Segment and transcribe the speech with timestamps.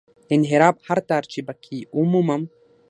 [0.27, 2.41] د انحراف هر تار چې په کې ومومم.